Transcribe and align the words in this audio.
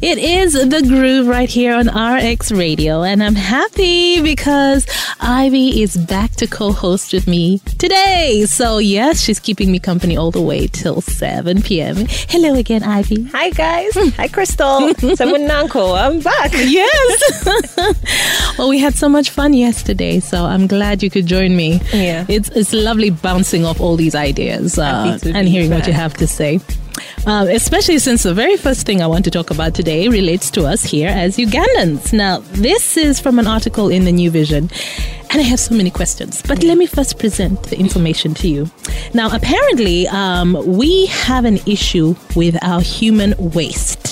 It 0.00 0.18
is 0.18 0.52
the 0.52 0.80
groove 0.86 1.26
right 1.26 1.48
here 1.48 1.74
on 1.74 1.88
RX 1.88 2.52
Radio, 2.52 3.02
and 3.02 3.20
I'm 3.20 3.34
happy 3.34 4.22
because 4.22 4.86
Ivy 5.18 5.82
is 5.82 5.96
back 5.96 6.30
to 6.36 6.46
co 6.46 6.70
host 6.70 7.12
with 7.12 7.26
me 7.26 7.58
today. 7.78 8.44
So, 8.46 8.78
yes, 8.78 9.20
she's 9.20 9.40
keeping 9.40 9.72
me 9.72 9.80
company 9.80 10.16
all 10.16 10.30
the 10.30 10.40
way 10.40 10.68
till 10.68 11.00
7 11.00 11.62
p.m. 11.62 12.06
Hello 12.28 12.54
again, 12.54 12.84
Ivy. 12.84 13.24
Hi, 13.24 13.50
guys. 13.50 13.92
Hi, 14.14 14.28
Crystal. 14.28 14.66
Samunanko. 15.18 15.98
I'm 15.98 16.20
back. 16.20 16.52
Yes. 16.52 17.76
well, 18.56 18.68
we 18.68 18.78
had 18.78 18.94
so 18.94 19.08
much 19.08 19.30
fun 19.30 19.52
yesterday, 19.52 20.20
so 20.20 20.44
I'm 20.44 20.68
glad 20.68 21.02
you 21.02 21.10
could 21.10 21.26
join 21.26 21.56
me. 21.56 21.80
Yeah. 21.92 22.24
It's, 22.28 22.50
it's 22.50 22.72
lovely 22.72 23.10
bouncing 23.10 23.64
off 23.64 23.80
all 23.80 23.96
these 23.96 24.14
ideas 24.14 24.78
uh, 24.78 25.18
and 25.24 25.48
hearing 25.48 25.70
what 25.70 25.88
you 25.88 25.92
have 25.92 26.14
to 26.18 26.28
say. 26.28 26.60
Um, 27.26 27.48
especially 27.48 27.98
since 27.98 28.22
the 28.22 28.34
very 28.34 28.56
first 28.56 28.86
thing 28.86 29.02
I 29.02 29.06
want 29.06 29.24
to 29.24 29.30
talk 29.30 29.50
about 29.50 29.74
today 29.74 30.08
relates 30.08 30.50
to 30.52 30.64
us 30.64 30.82
here 30.82 31.08
as 31.08 31.36
Ugandans. 31.36 32.12
Now, 32.12 32.38
this 32.52 32.96
is 32.96 33.20
from 33.20 33.38
an 33.38 33.46
article 33.46 33.88
in 33.90 34.04
the 34.04 34.12
New 34.12 34.30
Vision, 34.30 34.70
and 35.30 35.40
I 35.40 35.44
have 35.44 35.60
so 35.60 35.74
many 35.74 35.90
questions. 35.90 36.42
But 36.42 36.62
let 36.62 36.78
me 36.78 36.86
first 36.86 37.18
present 37.18 37.62
the 37.64 37.78
information 37.78 38.32
to 38.34 38.48
you. 38.48 38.70
Now, 39.12 39.28
apparently, 39.34 40.08
um, 40.08 40.56
we 40.66 41.06
have 41.06 41.44
an 41.44 41.58
issue 41.66 42.14
with 42.34 42.56
our 42.62 42.80
human 42.80 43.34
waste. 43.38 44.07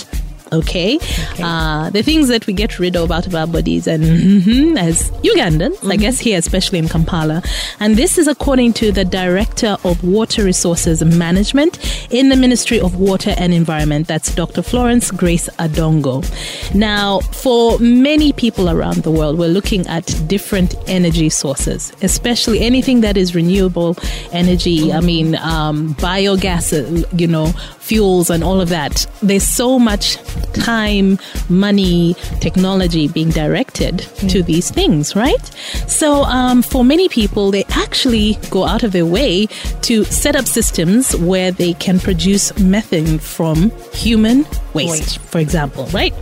Okay, 0.52 0.98
Uh, 1.42 1.90
the 1.90 2.02
things 2.02 2.28
that 2.28 2.46
we 2.46 2.52
get 2.52 2.78
rid 2.78 2.96
of 2.96 3.10
out 3.10 3.26
of 3.26 3.34
our 3.34 3.46
bodies, 3.46 3.86
and 3.86 4.02
mhm, 4.04 4.78
as 4.78 5.10
Ugandans, 5.22 5.76
I 5.90 5.96
guess 5.96 6.18
here, 6.20 6.38
especially 6.38 6.78
in 6.78 6.88
Kampala, 6.88 7.42
and 7.80 7.96
this 7.96 8.16
is 8.16 8.26
according 8.28 8.72
to 8.74 8.90
the 8.92 9.04
Director 9.04 9.76
of 9.84 10.02
Water 10.04 10.44
Resources 10.44 11.02
Management 11.04 11.78
in 12.10 12.28
the 12.28 12.36
Ministry 12.36 12.80
of 12.80 12.96
Water 12.96 13.34
and 13.36 13.52
Environment. 13.52 14.06
That's 14.06 14.34
Dr. 14.34 14.62
Florence 14.62 15.10
Grace 15.10 15.48
Adongo. 15.58 16.24
Now, 16.74 17.20
for 17.32 17.78
many 17.80 18.32
people 18.32 18.70
around 18.70 19.02
the 19.02 19.10
world, 19.10 19.38
we're 19.38 19.48
looking 19.48 19.86
at 19.88 20.06
different 20.28 20.74
energy 20.86 21.28
sources, 21.28 21.92
especially 22.02 22.60
anything 22.60 23.00
that 23.02 23.16
is 23.16 23.34
renewable 23.34 23.96
energy. 24.32 24.92
I 24.92 25.00
mean, 25.00 25.34
um, 25.36 25.94
biogas, 25.96 26.72
uh, 26.72 27.06
you 27.16 27.26
know, 27.26 27.52
fuels 27.86 28.30
and 28.30 28.42
all 28.42 28.60
of 28.60 28.68
that. 28.70 29.06
There's 29.22 29.46
so 29.46 29.78
much 29.78 30.16
time, 30.54 31.18
money, 31.48 32.14
technology 32.40 33.08
being 33.08 33.30
directed 33.30 33.98
to 34.28 34.42
these 34.42 34.70
things, 34.70 35.14
right? 35.14 35.44
So, 35.86 36.22
um, 36.24 36.62
for 36.62 36.84
many 36.84 37.08
people, 37.08 37.50
they 37.50 37.64
actually 37.70 38.38
go 38.50 38.64
out 38.64 38.82
of 38.82 38.92
their 38.92 39.06
way 39.06 39.46
to 39.82 40.04
set 40.04 40.34
up 40.36 40.46
systems 40.46 41.14
where 41.16 41.52
they 41.52 41.74
can 41.74 41.98
produce 42.00 42.56
methane 42.58 43.18
from 43.18 43.70
human 43.92 44.44
waste, 44.74 44.90
Waste. 44.90 45.18
for 45.20 45.38
example, 45.38 45.86
right? 45.86 46.12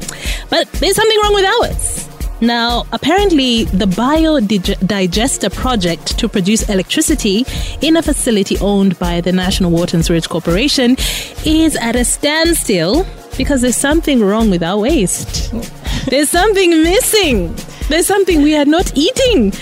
But 0.51 0.71
there's 0.73 0.97
something 0.97 1.21
wrong 1.23 1.35
with 1.35 1.45
ours. 1.45 2.14
Now, 2.45 2.85
apparently, 2.93 3.65
the 3.65 3.87
biodigester 3.87 5.51
project 5.51 6.19
to 6.19 6.29
produce 6.29 6.69
electricity 6.69 7.47
in 7.81 7.97
a 7.97 8.03
facility 8.03 8.59
owned 8.59 8.99
by 8.99 9.23
the 9.23 9.33
National 9.33 9.71
Water 9.71 9.97
and 9.97 10.05
Sewage 10.05 10.29
Corporation 10.29 10.99
is 11.47 11.75
at 11.77 11.97
a 11.97 12.05
standstill 12.05 13.07
because 13.39 13.63
there's 13.63 13.79
something 13.79 14.21
wrong 14.21 14.51
with 14.51 14.63
our 14.63 14.79
waste. 14.79 15.55
Oh. 15.55 15.63
There's 16.09 16.29
something 16.29 16.83
missing. 16.83 17.57
There's 17.89 18.07
something 18.07 18.43
we 18.43 18.55
are 18.57 18.67
not 18.67 18.95
eating. 18.95 19.55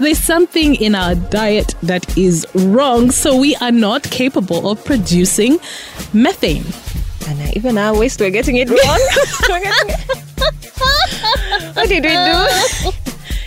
There's 0.00 0.18
something 0.18 0.74
in 0.76 0.94
our 0.94 1.14
diet 1.14 1.74
that 1.82 2.16
is 2.16 2.46
wrong, 2.54 3.10
so 3.10 3.36
we 3.36 3.56
are 3.56 3.70
not 3.70 4.04
capable 4.04 4.70
of 4.70 4.82
producing 4.86 5.58
methane. 6.14 6.64
And 7.28 7.40
uh, 7.40 7.50
even 7.54 7.78
our 7.78 7.96
waste, 7.98 8.20
we're 8.20 8.30
getting 8.30 8.56
it 8.56 8.68
wrong. 8.68 8.78
Getting 9.48 9.70
it- 9.88 10.22
what 11.74 11.88
did 11.88 12.04
we 12.04 12.10
do? 12.10 12.90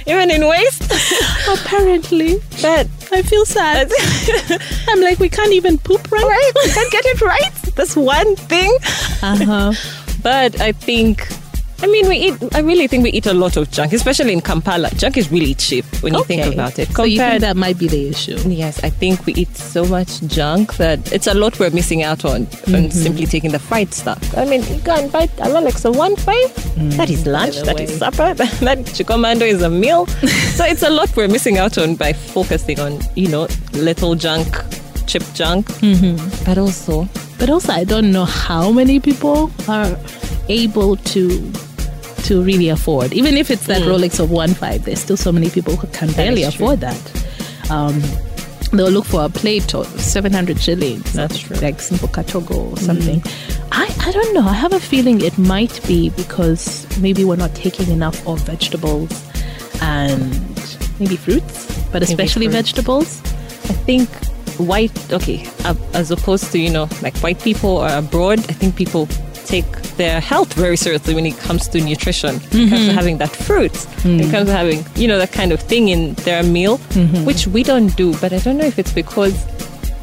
even 0.12 0.32
in 0.32 0.48
waste? 0.48 0.84
Apparently, 1.50 2.40
But, 2.62 2.88
I 3.12 3.22
feel 3.22 3.46
sad. 3.46 3.92
I'm 4.88 5.02
like, 5.02 5.20
we 5.20 5.30
can't 5.30 5.52
even 5.54 5.78
poop 5.78 6.12
right. 6.12 6.24
right? 6.24 6.52
We 6.64 6.72
can't 6.72 6.92
get 6.92 7.06
it 7.06 7.22
right. 7.22 7.52
That's 7.76 7.96
one 7.96 8.36
thing. 8.36 8.76
Uh-huh. 9.22 9.74
But 10.24 10.60
I 10.62 10.72
think, 10.72 11.28
I 11.82 11.88
mean, 11.88 12.08
we 12.08 12.16
eat, 12.18 12.36
I 12.56 12.60
really 12.60 12.88
think 12.88 13.04
we 13.04 13.12
eat 13.12 13.26
a 13.26 13.34
lot 13.34 13.58
of 13.58 13.70
junk, 13.70 13.94
especially 13.94 14.32
in 14.34 14.42
Kampala. 14.42 14.90
Junk 14.96 15.18
is 15.18 15.30
really 15.32 15.54
cheap 15.54 15.86
when 16.02 16.14
you 16.14 16.24
think 16.24 16.54
about 16.54 16.80
it. 16.80 16.88
So 16.90 17.04
you 17.04 17.20
think 17.20 17.42
that 17.42 17.56
might 17.58 17.78
be 17.78 17.88
the 17.88 18.08
issue? 18.08 18.38
Yes, 18.48 18.84
I 18.84 18.90
think 18.90 19.26
we 19.26 19.34
eat 19.34 19.56
so 19.56 19.86
much 19.86 20.22
junk 20.28 20.78
that 20.78 21.12
it's 21.12 21.28
a 21.28 21.34
lot 21.34 21.60
we're 21.60 21.70
missing 21.72 22.02
out 22.04 22.24
on 22.26 22.46
Mm-hmm. 22.46 22.76
on 22.76 22.92
simply 22.92 23.26
taking 23.26 23.52
the 23.52 23.60
fried 23.60 23.94
stuff. 23.94 24.36
I 24.38 24.46
mean, 24.46 24.64
you 24.74 24.80
go 24.82 24.96
and 24.96 25.12
buy 25.12 25.24
a 25.24 25.28
Rolex 25.50 25.86
of 25.86 25.96
one 25.98 26.16
five. 26.16 26.54
That 26.98 27.10
is 27.10 27.26
lunch. 27.28 27.56
Mm. 27.56 27.66
That 27.66 27.76
way. 27.76 27.84
is 27.84 27.98
supper. 27.98 28.34
That, 28.36 28.52
that 28.62 28.78
kikomando 28.80 29.42
is 29.48 29.62
a 29.62 29.70
meal. 29.70 30.06
so 30.56 30.66
it's 30.66 30.82
a 30.84 30.90
lot 30.90 31.16
we're 31.16 31.28
missing 31.28 31.58
out 31.58 31.78
on 31.78 31.96
by 31.96 32.14
focusing 32.14 32.80
on 32.80 33.00
you 33.16 33.28
know 33.28 33.48
little 33.74 34.16
junk, 34.16 34.48
chip 35.08 35.24
junk, 35.34 35.68
Mm-hmm. 35.82 36.46
but 36.46 36.58
also 36.58 37.08
But 37.38 37.50
also, 37.50 37.74
I 37.74 37.84
don't 37.84 38.12
know 38.12 38.26
how 38.26 38.72
many 38.72 39.00
people 39.00 39.52
are 39.68 39.98
able 40.48 40.96
to 40.98 41.52
to 42.28 42.42
really 42.44 42.70
afford. 42.70 43.14
Even 43.14 43.38
if 43.38 43.50
it's 43.52 43.68
that 43.68 43.82
Rolex 43.84 44.20
of 44.20 44.30
one 44.32 44.54
five, 44.54 44.84
there's 44.86 45.00
still 45.00 45.18
so 45.18 45.32
many 45.32 45.50
people 45.50 45.76
who 45.76 45.88
can 45.88 46.12
barely 46.14 46.42
Mm. 46.44 46.48
afford 46.50 46.80
that. 46.82 47.02
Um, 47.72 48.02
they'll 48.72 48.90
look 48.92 49.06
for 49.06 49.24
a 49.26 49.30
plate 49.30 49.74
of 49.74 49.88
700 50.00 50.60
shillings. 50.60 51.14
That's 51.14 51.38
true. 51.40 51.56
Like 51.58 51.80
simple 51.82 52.08
katogo 52.10 52.72
or 52.74 52.78
something. 52.78 53.22
I, 53.72 53.94
I 54.08 54.12
don't 54.12 54.34
know. 54.34 54.42
I 54.48 54.54
have 54.54 54.74
a 54.74 54.80
feeling 54.80 55.22
it 55.22 55.38
might 55.38 55.80
be 55.88 56.10
because 56.12 56.86
maybe 57.00 57.24
we're 57.26 57.36
not 57.38 57.54
taking 57.56 57.90
enough 57.92 58.26
of 58.28 58.40
vegetables 58.42 59.12
and 59.82 60.32
maybe 61.00 61.16
fruits, 61.16 61.68
but 61.92 62.02
especially 62.04 62.48
fruits. 62.48 62.72
vegetables. 62.72 63.22
I 63.70 63.74
think 63.88 64.10
white, 64.58 64.98
okay, 65.12 65.46
uh, 65.66 65.76
as 65.94 66.12
opposed 66.12 66.52
to, 66.52 66.60
you 66.60 66.70
know, 66.70 66.88
like 67.02 67.16
white 67.20 67.40
people 67.42 67.72
or 67.78 67.88
abroad, 67.90 68.40
I 68.40 68.54
think 68.54 68.76
people 68.76 69.08
take 69.46 69.70
their 69.98 70.20
health 70.20 70.54
very 70.54 70.78
seriously 70.78 71.14
when 71.14 71.26
it 71.26 71.38
comes 71.38 71.68
to 71.70 71.82
nutrition. 71.82 72.36
When 72.36 72.68
it 72.68 72.70
comes 72.70 72.70
to 72.70 72.88
mm-hmm. 72.88 72.98
having 72.98 73.18
that 73.20 73.30
fruit, 73.30 73.76
when 74.04 74.20
it 74.20 74.26
mm. 74.26 74.32
comes 74.32 74.48
to 74.48 74.54
having, 74.54 74.86
you 74.96 75.08
know, 75.08 75.18
that 75.18 75.32
kind 75.32 75.52
of 75.52 75.60
thing 75.62 75.90
in 75.90 76.14
their 76.26 76.44
meal, 76.44 76.78
mm-hmm. 76.78 77.26
which 77.26 77.48
we 77.48 77.64
don't 77.64 77.96
do. 77.96 78.16
But 78.18 78.34
I 78.34 78.40
don't 78.40 78.58
know 78.58 78.66
if 78.66 78.80
it's 78.80 78.92
because 78.92 79.34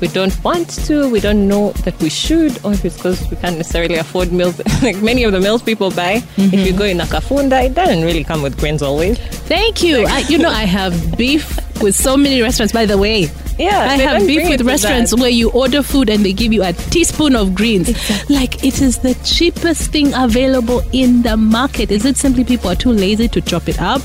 we 0.00 0.08
don't 0.08 0.36
want 0.42 0.68
to, 0.86 1.08
we 1.10 1.20
don't 1.20 1.46
know 1.46 1.70
that 1.84 2.00
we 2.02 2.08
should, 2.08 2.52
or 2.64 2.72
if 2.72 2.84
it's 2.84 2.96
because 2.96 3.20
we 3.30 3.36
can't 3.36 3.56
necessarily 3.56 3.94
afford 3.96 4.32
meals. 4.32 4.60
like 4.82 4.96
many 5.00 5.22
of 5.22 5.32
the 5.32 5.40
meals 5.40 5.62
people 5.62 5.90
buy, 5.90 6.14
if 6.36 6.38
you 6.38 6.48
mm-hmm. 6.48 6.78
go 6.78 6.84
in 6.84 7.00
a 7.00 7.04
kafunda, 7.04 7.64
it 7.64 7.74
doesn't 7.74 8.04
really 8.04 8.24
come 8.24 8.42
with 8.42 8.58
grains 8.58 8.82
always. 8.82 9.18
Thank 9.46 9.82
you. 9.82 10.04
I, 10.06 10.20
you 10.28 10.38
know, 10.38 10.50
I 10.50 10.64
have 10.64 11.16
beef 11.16 11.56
with 11.80 11.94
so 11.94 12.16
many 12.16 12.42
restaurants. 12.42 12.72
By 12.72 12.86
the 12.86 12.98
way, 12.98 13.30
Yeah, 13.62 13.78
I 13.90 13.96
have 13.98 14.26
beef 14.26 14.48
with 14.48 14.62
restaurants 14.62 15.14
where 15.14 15.30
you 15.30 15.50
order 15.50 15.82
food 15.82 16.08
and 16.08 16.24
they 16.24 16.32
give 16.32 16.52
you 16.52 16.62
a 16.62 16.72
teaspoon 16.72 17.36
of 17.36 17.54
greens. 17.54 17.88
Like 18.28 18.64
it 18.64 18.80
is 18.80 18.98
the 18.98 19.14
cheapest 19.24 19.92
thing 19.92 20.12
available 20.14 20.82
in 20.92 21.22
the 21.22 21.36
market. 21.36 21.90
Is 21.90 22.04
it 22.04 22.16
simply 22.16 22.44
people 22.44 22.70
are 22.70 22.76
too 22.76 22.92
lazy 22.92 23.28
to 23.28 23.40
chop 23.40 23.68
it 23.68 23.80
up 23.80 24.02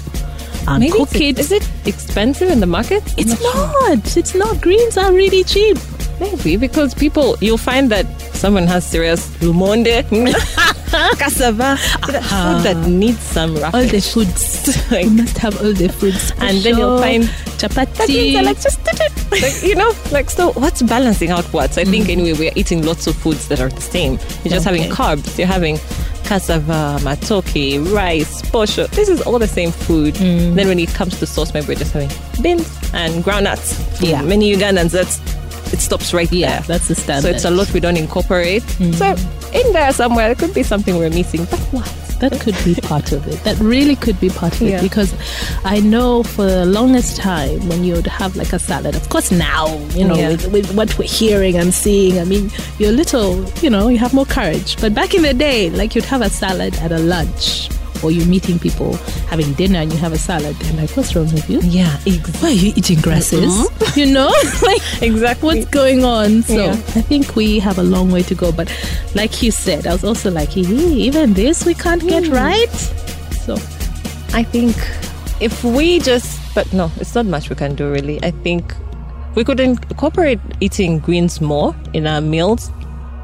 and 0.68 0.82
Maybe 0.82 0.92
cook 0.92 1.10
it's, 1.16 1.52
it 1.52 1.68
expensive 1.86 2.50
in 2.50 2.60
the 2.60 2.66
market? 2.68 3.04
It's 3.18 3.42
not 3.42 3.54
sure. 3.54 3.96
not. 3.96 4.18
It's 4.18 4.36
not. 4.36 4.62
Greens 4.62 4.98
are 4.98 5.14
really 5.14 5.44
cheap. 5.44 5.78
Maybe 6.20 6.58
because 6.58 6.94
people, 6.94 7.38
you'll 7.42 7.58
find 7.58 7.90
that 7.92 8.06
someone 8.34 8.68
has 8.68 8.86
serious 8.86 9.28
lumonde, 9.38 10.04
cassava, 11.18 11.78
that 12.08 12.24
food 12.24 12.64
that 12.64 12.88
needs 12.88 13.20
some 13.20 13.56
All 13.58 13.84
the 13.84 14.00
foods. 14.00 14.68
Like- 14.92 15.06
you 15.06 15.12
must 15.12 15.38
have 15.40 15.62
all 15.62 15.74
the 15.74 15.90
foods. 15.90 16.32
And 16.40 16.60
then 16.60 16.78
you'll 16.78 17.00
find 17.00 17.24
chapati. 17.60 18.08
Means 18.08 18.46
like 18.46 18.62
just 18.62 18.80
like, 19.32 19.64
you 19.64 19.76
know, 19.76 19.94
like 20.12 20.30
so. 20.30 20.52
What's 20.54 20.82
balancing 20.82 21.32
out 21.32 21.46
what? 21.54 21.74
So 21.74 21.82
I 21.82 21.86
think 21.86 22.06
mm. 22.06 22.12
anyway, 22.12 22.34
we're 22.34 22.52
eating 22.56 22.86
lots 22.86 23.08
of 23.08 23.16
foods 23.16 23.48
that 23.50 23.60
are 23.60 23.70
the 23.70 23.82
same. 23.82 24.14
You're 24.44 24.54
just 24.54 24.66
having 24.66 24.84
carbs. 24.90 25.38
You're 25.38 25.48
having 25.48 25.78
cassava, 26.24 26.98
matoke, 27.02 27.94
rice, 27.94 28.42
posho. 28.44 28.90
This 28.92 29.10
is 29.10 29.22
all 29.22 29.40
the 29.40 29.48
same 29.48 29.72
food. 29.72 30.16
Mm. 30.16 30.56
Then 30.56 30.68
when 30.68 30.80
it 30.80 30.90
comes 30.90 31.20
to 31.20 31.26
sauce, 31.26 31.54
maybe 31.54 31.68
we're 31.68 31.76
just 31.76 31.94
having 31.94 32.10
beans 32.42 32.68
and 32.94 33.24
groundnuts. 33.24 34.02
Yeah. 34.02 34.22
many 34.22 34.54
Ugandans 34.56 34.92
that's 34.92 35.20
it 35.74 35.80
stops 35.80 36.14
right 36.14 36.32
Yeah, 36.32 36.60
there. 36.60 36.62
that's 36.78 36.88
the 36.88 36.96
standard. 36.96 37.30
So 37.30 37.36
it's 37.36 37.46
a 37.46 37.52
lot 37.52 37.72
we 37.74 37.80
don't 37.80 37.98
incorporate. 37.98 38.64
Mm. 38.64 38.94
So 38.96 39.58
in 39.58 39.74
there 39.74 39.92
somewhere, 39.94 40.28
there 40.28 40.36
could 40.36 40.54
be 40.56 40.64
something 40.64 40.98
we're 40.98 41.10
missing. 41.10 41.46
But 41.46 41.60
what? 41.72 41.94
That 42.20 42.32
could 42.42 42.56
be 42.66 42.74
part 42.74 43.12
of 43.12 43.28
it. 43.28 43.44
That 43.44 43.60
really 43.60 43.96
could 43.96 44.20
be 44.20 44.30
part 44.30 44.56
of 44.56 44.64
it 44.64 44.82
because 44.82 45.14
I 45.64 45.80
know 45.80 46.24
for 46.24 46.46
the 46.46 46.66
longest 46.66 47.16
time 47.18 47.70
when 47.70 47.84
you'd 47.84 48.08
have 48.08 48.36
like 48.36 48.54
a 48.54 48.58
salad, 48.60 48.96
of 48.96 49.08
course 49.10 49.30
now, 49.32 49.78
you 49.90 50.04
know, 50.08 50.16
Yeah. 50.16 50.30
with, 50.30 50.52
with 50.52 50.74
what 50.76 50.98
we're 50.98 51.08
hearing 51.08 51.58
and 51.58 51.72
seeing, 51.72 52.18
I 52.20 52.24
mean, 52.24 52.50
you're 52.80 52.92
little, 52.92 53.48
you 53.62 53.70
know, 53.70 53.88
you 53.88 54.00
have 54.00 54.16
more 54.16 54.26
courage. 54.26 54.82
But 54.82 54.96
back 54.96 55.14
in 55.14 55.22
the 55.22 55.34
day, 55.36 55.70
like 55.70 55.94
you'd 55.94 56.06
have 56.06 56.24
a 56.24 56.30
salad 56.32 56.76
at 56.78 56.92
a 56.92 56.98
lunch 56.98 57.70
or 58.04 58.12
you're 58.12 58.26
meeting 58.28 58.60
people 58.60 58.96
having 59.30 59.54
dinner 59.54 59.80
and 59.80 59.92
you 59.92 59.98
have 60.00 60.14
a 60.14 60.18
salad, 60.18 60.56
they're 60.56 60.82
like, 60.82 60.90
"What's 60.96 61.16
wrong 61.16 61.32
with 61.34 61.50
you? 61.50 61.60
Yeah, 61.62 61.96
exactly. 62.06 62.40
Why 62.42 62.50
are 62.50 62.60
you 62.66 62.74
eating 62.76 63.02
grasses? 63.02 63.54
Mm-hmm. 63.54 64.00
You 64.00 64.06
know, 64.06 64.28
like 64.62 65.02
Exactly. 65.02 65.48
what's 65.48 65.70
going 65.72 66.06
on?" 66.06 66.44
So 66.44 66.54
Yeah. 66.56 66.72
I 66.72 67.02
think 67.02 67.36
we 67.36 67.60
have 67.60 67.78
a 67.80 67.84
long 67.84 68.12
way 68.12 68.24
to 68.24 68.36
go. 68.36 68.52
But 68.52 68.72
like 69.16 69.42
you 69.42 69.52
said, 69.52 69.88
I 69.88 69.94
was 69.94 70.04
also 70.04 70.30
like, 70.32 70.50
"Hey, 70.50 70.62
even 70.62 71.34
this 71.34 71.66
we 71.66 71.74
can't 71.74 72.02
get 72.02 72.24
mm. 72.24 72.34
right." 72.34 72.74
So 73.46 73.56
I 74.34 74.44
think 74.44 74.76
if 75.40 75.64
we 75.64 76.00
just, 76.00 76.40
but 76.54 76.72
no, 76.74 76.92
it's 76.98 77.16
not 77.16 77.26
much 77.26 77.50
we 77.50 77.56
can 77.56 77.76
do 77.76 77.92
really. 77.92 78.22
I 78.24 78.32
think 78.32 78.74
we 79.36 79.44
could 79.44 79.60
incorporate 79.60 80.40
eating 80.60 81.00
greens 81.00 81.40
more 81.42 81.76
in 81.94 82.08
our 82.08 82.22
meals. 82.22 82.72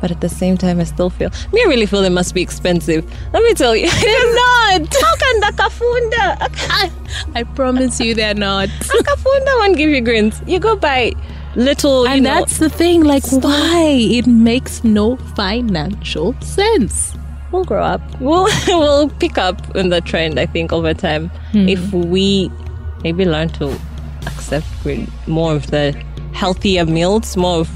But 0.03 0.11
at 0.11 0.19
the 0.19 0.27
same 0.27 0.57
time, 0.57 0.81
I 0.81 0.83
still 0.83 1.09
feel, 1.09 1.29
me, 1.53 1.63
I 1.63 1.69
really 1.69 1.85
feel 1.85 2.01
they 2.01 2.09
must 2.09 2.33
be 2.35 2.41
expensive. 2.41 3.09
Let 3.31 3.41
me 3.41 3.53
tell 3.53 3.73
you. 3.73 3.89
they're 4.01 4.35
not. 4.35 4.93
How 5.01 5.15
can 5.15 5.39
the 5.39 5.53
kafunda, 5.55 7.31
I, 7.35 7.43
promise 7.43 8.01
you, 8.01 8.13
they're 8.13 8.33
not. 8.33 8.67
a 8.81 9.03
kafunda 9.03 9.59
won't 9.59 9.77
give 9.77 9.89
you 9.89 10.01
greens? 10.01 10.41
You 10.45 10.59
go 10.59 10.75
buy 10.75 11.13
little, 11.55 12.03
you 12.03 12.15
And 12.15 12.23
know, 12.25 12.31
that's 12.31 12.57
the 12.57 12.69
thing. 12.69 13.05
Like, 13.05 13.23
why? 13.31 13.97
It 13.97 14.27
makes 14.27 14.83
no 14.83 15.15
financial 15.37 16.35
sense. 16.41 17.13
we'll 17.53 17.63
grow 17.63 17.81
up. 17.81 18.01
We'll 18.19 18.49
we'll 18.67 19.07
pick 19.07 19.37
up 19.37 19.73
in 19.73 19.87
the 19.87 20.01
trend. 20.01 20.37
I 20.37 20.47
think 20.47 20.73
over 20.73 20.93
time, 20.93 21.29
hmm. 21.53 21.69
if 21.69 21.93
we 21.93 22.51
maybe 23.05 23.23
learn 23.23 23.47
to 23.59 23.73
accept 24.27 24.67
more 25.27 25.55
of 25.55 25.67
the 25.67 25.93
healthier 26.33 26.85
meals, 26.85 27.37
more 27.37 27.61
of 27.61 27.69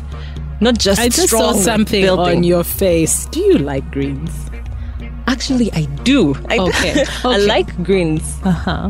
not 0.61 0.77
just. 0.77 0.99
I 0.99 1.09
just 1.09 1.29
saw 1.29 1.53
something 1.53 2.01
building. 2.03 2.37
on 2.37 2.43
your 2.43 2.63
face. 2.63 3.25
Do 3.27 3.39
you 3.39 3.57
like 3.57 3.89
greens? 3.91 4.31
Actually, 5.27 5.71
I 5.73 5.83
do. 6.03 6.33
I, 6.49 6.57
Okay, 6.59 7.03
I 7.23 7.35
okay. 7.35 7.45
like 7.47 7.83
greens. 7.83 8.23
Uh 8.43 8.51
huh. 8.51 8.89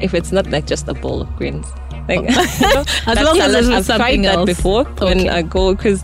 If 0.00 0.14
it's 0.14 0.32
not 0.32 0.46
like 0.50 0.66
just 0.66 0.88
a 0.88 0.94
bowl 0.94 1.22
of 1.22 1.34
greens. 1.36 1.66
Like, 2.08 2.28
As 2.28 2.58
that 3.06 3.24
long 3.24 3.40
as 3.40 3.54
it's 3.54 3.68
I've 3.88 3.96
tried 3.96 3.98
something 3.98 4.22
that 4.22 4.34
else. 4.34 4.46
before 4.46 4.84
when 5.00 5.26
I 5.30 5.40
go 5.40 5.74
because 5.74 6.02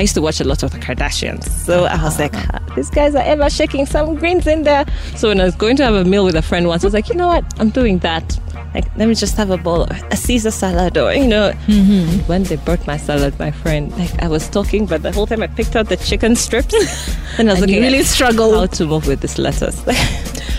I 0.00 0.04
used 0.04 0.14
to 0.14 0.22
watch 0.22 0.40
a 0.40 0.44
lot 0.44 0.62
of 0.62 0.70
the 0.70 0.78
Kardashians. 0.78 1.44
So 1.66 1.84
I 1.84 2.02
was 2.02 2.18
like, 2.18 2.32
"Ah, 2.34 2.58
these 2.74 2.88
guys 2.88 3.14
are 3.14 3.22
ever 3.22 3.50
shaking 3.50 3.84
some 3.84 4.14
greens 4.14 4.46
in 4.46 4.62
there. 4.62 4.86
So 5.14 5.28
when 5.28 5.38
I 5.38 5.44
was 5.44 5.54
going 5.54 5.76
to 5.76 5.84
have 5.84 5.94
a 5.94 6.06
meal 6.06 6.24
with 6.24 6.36
a 6.36 6.40
friend 6.40 6.66
once, 6.66 6.82
I 6.84 6.86
was 6.86 6.94
like, 6.94 7.10
you 7.10 7.16
know 7.16 7.28
what? 7.28 7.44
I'm 7.60 7.68
doing 7.68 7.98
that. 7.98 8.40
Like, 8.72 8.86
let 8.96 9.08
me 9.08 9.14
just 9.14 9.36
have 9.36 9.50
a 9.50 9.58
bowl, 9.58 9.82
a 10.10 10.16
Caesar 10.16 10.50
salad, 10.50 10.96
or 10.96 11.12
you 11.12 11.26
know. 11.28 11.52
Mm-hmm. 11.66 12.20
When 12.30 12.44
they 12.44 12.56
brought 12.56 12.86
my 12.86 12.96
salad, 12.96 13.38
my 13.38 13.50
friend, 13.50 13.92
like 13.98 14.22
I 14.22 14.28
was 14.28 14.48
talking, 14.48 14.86
but 14.86 15.02
the 15.02 15.12
whole 15.12 15.26
time 15.26 15.42
I 15.42 15.48
picked 15.48 15.76
out 15.76 15.90
the 15.90 15.98
chicken 15.98 16.34
strips, 16.34 16.74
and 17.38 17.50
I 17.50 17.52
was 17.52 17.62
And 17.62 17.70
you 17.70 17.80
really 17.82 17.98
at 17.98 18.06
struggled. 18.06 18.54
how 18.54 18.66
to 18.78 18.86
move 18.86 19.06
with 19.06 19.20
this 19.20 19.36
lettuce. 19.38 19.84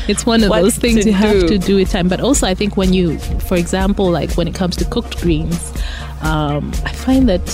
It's 0.08 0.26
one 0.26 0.44
of 0.44 0.50
What 0.50 0.62
those 0.62 0.78
things 0.78 1.06
you 1.06 1.14
have 1.14 1.46
to 1.48 1.58
do 1.60 1.76
with 1.78 1.92
time. 1.92 2.08
But 2.10 2.20
also, 2.22 2.48
I 2.48 2.56
think 2.56 2.76
when 2.76 2.92
you, 2.92 3.20
for 3.48 3.56
example, 3.56 4.10
like 4.10 4.32
when 4.34 4.48
it 4.48 4.56
comes 4.56 4.76
to 4.78 4.86
cooked 4.86 5.22
greens, 5.22 5.72
um, 6.22 6.72
I 6.86 6.92
find 6.92 7.30
that 7.30 7.46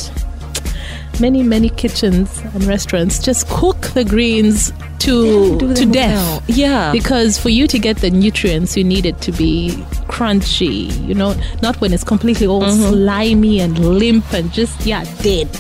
many, 1.19 1.44
many 1.44 1.69
kitchens 1.69 2.40
and 2.54 2.64
restaurants 2.66 3.19
just 3.19 3.48
cook 3.50 3.80
the 3.94 4.04
greens 4.04 4.72
to 5.00 5.58
to 5.60 5.86
death. 5.86 6.16
well. 6.16 6.44
Yeah. 6.48 6.92
Because 6.92 7.38
for 7.38 7.50
you 7.50 7.68
to 7.68 7.78
get 7.80 7.98
the 7.98 8.10
nutrients, 8.10 8.75
you 8.78 8.84
need 8.84 9.06
it 9.06 9.22
to 9.22 9.31
be 9.31 9.72
crunchy. 10.10 10.90
You 11.08 11.14
know, 11.16 11.36
not 11.62 11.80
when 11.81 11.94
it's 11.94 12.04
completely 12.04 12.48
all 12.48 12.62
Mm-hmm. 12.62 12.90
slimy 12.94 13.60
and 13.60 13.78
limp 13.80 14.31
and 14.34 14.52
just 14.52 14.86
yeah 14.86 15.04
dead. 15.22 15.54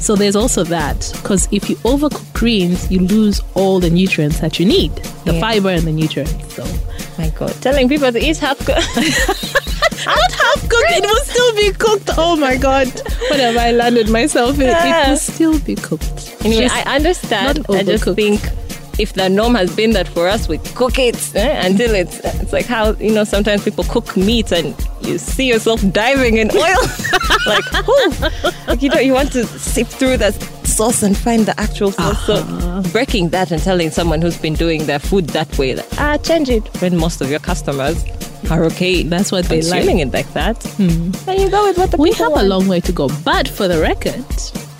So 0.00 0.16
there's 0.16 0.34
also 0.34 0.64
that 0.64 1.10
because 1.22 1.46
if 1.52 1.70
you 1.70 1.76
overcook 1.84 2.32
greens, 2.32 2.90
you 2.90 3.00
lose 3.00 3.40
all 3.54 3.78
the 3.80 3.90
nutrients 3.90 4.40
that 4.40 4.58
you 4.58 4.66
need, 4.66 4.92
the 5.24 5.34
Yeah. 5.34 5.40
fiber 5.40 5.68
and 5.70 5.82
the 5.82 5.92
nutrients. 5.92 6.54
So 6.54 6.64
my 7.18 7.28
God, 7.30 7.52
telling 7.62 7.88
people 7.88 8.10
to 8.10 8.18
eat 8.18 8.38
half. 8.38 8.58
not 10.06 10.32
half 10.32 10.60
cooked, 10.68 10.90
it 10.90 11.02
will 11.04 11.24
still 11.24 11.54
be 11.56 11.72
cooked. 11.72 12.10
Oh 12.18 12.36
my 12.36 12.56
god, 12.56 12.88
what 13.28 13.40
have 13.40 13.56
I 13.56 13.72
landed 13.72 14.08
myself 14.10 14.56
in? 14.56 14.62
It 14.62 14.68
Yeah. 14.70 15.10
will 15.10 15.16
still 15.16 15.58
be 15.60 15.74
cooked. 15.74 16.36
Anyway, 16.44 16.62
Just- 16.62 16.74
I 16.86 16.94
understand. 16.96 17.66
I 17.70 17.82
just 17.82 18.04
think 18.04 18.40
if 18.98 19.14
the 19.14 19.28
norm 19.28 19.54
has 19.54 19.74
been 19.74 19.92
that 19.92 20.06
for 20.08 20.28
us, 20.28 20.48
we 20.48 20.58
cook 20.74 20.98
it 20.98 21.16
eh, 21.34 21.66
until 21.66 21.94
it's 21.94 22.18
it's 22.20 22.52
like 22.52 22.66
how 22.66 22.92
you 22.94 23.12
know 23.12 23.24
sometimes 23.24 23.64
people 23.64 23.84
cook 23.84 24.16
meat 24.16 24.52
and 24.52 24.74
you 25.00 25.18
see 25.18 25.48
yourself 25.48 25.80
diving 25.92 26.36
in 26.36 26.50
oil, 26.54 26.82
like 27.46 27.64
like 28.68 28.82
you 28.82 28.88
know 28.90 29.00
you 29.00 29.14
want 29.14 29.32
to 29.32 29.46
sift 29.46 29.92
through 29.94 30.18
that 30.18 30.34
sauce 30.66 31.02
and 31.02 31.16
find 31.16 31.46
the 31.46 31.58
actual 31.60 31.90
sauce. 31.92 32.28
Uh-huh. 32.28 32.82
So 32.82 32.90
breaking 32.92 33.30
that 33.30 33.50
and 33.50 33.62
telling 33.62 33.90
someone 33.90 34.20
who's 34.20 34.36
been 34.36 34.54
doing 34.54 34.84
their 34.86 34.98
food 34.98 35.28
that 35.28 35.56
way, 35.58 35.74
like, 35.74 35.86
ah, 35.98 36.16
change 36.18 36.50
it 36.50 36.64
when 36.80 36.96
most 36.96 37.20
of 37.20 37.30
your 37.30 37.40
customers 37.40 38.04
are 38.50 38.64
okay. 38.64 39.02
That's 39.02 39.30
what 39.32 39.46
they 39.46 39.62
like. 39.62 39.82
Consuming 39.82 39.98
it 40.00 40.12
like 40.12 40.32
that. 40.32 40.62
Hmm. 40.76 41.12
And 41.28 41.40
you 41.40 41.50
go 41.50 41.64
with 41.68 41.78
what 41.78 41.90
the 41.90 41.96
we 41.96 42.12
have 42.12 42.32
a 42.36 42.42
long 42.42 42.68
way 42.68 42.80
to 42.80 42.92
go. 42.92 43.08
But 43.24 43.48
for 43.48 43.68
the 43.68 43.80
record, 43.80 44.24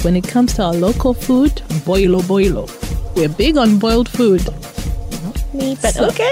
when 0.05 0.17
it 0.17 0.26
comes 0.26 0.55
to 0.55 0.62
our 0.64 0.75
local 0.75 1.14
food, 1.14 1.53
boilo 1.87 2.20
boilo. 2.23 2.69
We're 3.14 3.29
big 3.29 3.56
on 3.56 3.79
boiled 3.79 4.09
food. 4.09 4.44
Not 5.23 5.55
me, 5.55 5.76
but 5.81 5.94
So- 5.94 6.09
okay. 6.09 6.31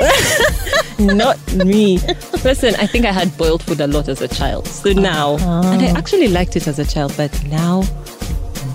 Not 0.99 1.39
me. 1.55 1.99
Listen, 2.45 2.75
I 2.77 2.87
think 2.87 3.07
I 3.07 3.13
had 3.13 3.35
boiled 3.39 3.63
food 3.63 3.81
a 3.81 3.87
lot 3.87 4.09
as 4.09 4.21
a 4.21 4.29
child. 4.29 4.67
So 4.67 4.93
now, 4.93 5.37
ah. 5.41 5.73
and 5.73 5.83
I 5.83 5.87
actually 5.99 6.29
liked 6.29 6.57
it 6.57 6.67
as 6.69 6.79
a 6.79 6.85
child, 6.85 7.15
but 7.17 7.33
now, 7.45 7.85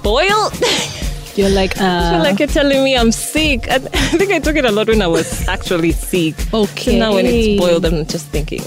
boiled? 0.02 0.54
You're 1.36 1.50
like, 1.50 1.72
I 1.78 2.10
feel 2.10 2.20
uh, 2.20 2.24
like 2.24 2.40
you're 2.40 2.48
telling 2.48 2.84
me 2.84 2.96
I'm 2.96 3.12
sick. 3.12 3.68
And 3.70 3.88
I 3.94 4.18
think 4.18 4.32
I 4.32 4.40
took 4.40 4.56
it 4.56 4.66
a 4.66 4.72
lot 4.72 4.88
when 4.88 5.02
I 5.02 5.08
was 5.08 5.48
actually 5.48 5.92
sick. 5.92 6.36
okay. 6.54 6.92
So 6.94 6.98
now 6.98 7.14
when 7.14 7.26
it's 7.26 7.60
boiled, 7.60 7.86
I'm 7.86 8.06
just 8.06 8.28
thinking, 8.28 8.62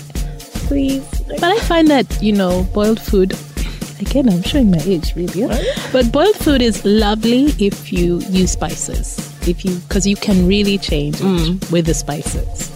please. 0.68 1.04
But 1.28 1.44
I 1.44 1.58
find 1.60 1.88
that, 1.88 2.22
you 2.22 2.32
know, 2.32 2.64
boiled 2.74 3.00
food, 3.00 3.36
again, 4.00 4.28
I'm 4.28 4.42
showing 4.42 4.70
my 4.70 4.80
age 4.84 5.14
really. 5.16 5.46
But 5.92 6.12
boiled 6.12 6.36
food 6.36 6.62
is 6.62 6.84
lovely 6.84 7.46
if 7.58 7.92
you 7.92 8.20
use 8.30 8.52
spices. 8.52 9.18
If 9.48 9.64
you, 9.64 9.76
because 9.76 10.06
you 10.06 10.16
can 10.16 10.46
really 10.46 10.78
change 10.78 11.16
it 11.20 11.70
with 11.70 11.86
the 11.86 11.94
spices. 11.94 12.70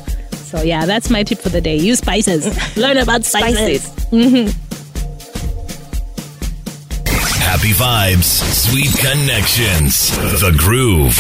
So 0.53 0.61
yeah, 0.61 0.85
that's 0.85 1.09
my 1.09 1.23
tip 1.23 1.39
for 1.39 1.49
the 1.49 1.63
day. 1.63 1.77
Use 1.77 1.99
spices. 1.99 2.77
Learn 2.77 2.99
about 2.99 3.25
spices. 3.25 3.91
Happy 7.53 7.75
vibes, 7.75 8.41
sweet 8.51 8.91
connections, 8.97 10.09
the 10.41 10.55
groove. 10.57 11.15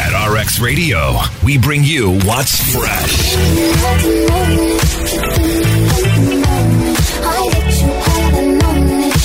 At 0.00 0.14
RX 0.32 0.58
Radio, 0.58 1.18
we 1.44 1.58
bring 1.58 1.84
you 1.84 2.18
what's 2.20 2.58
fresh. 2.72 3.34